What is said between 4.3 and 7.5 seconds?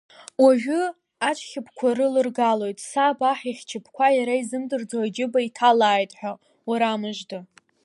изымдырӡо иџьыба иҭалааит ҳәа, уара мыжда!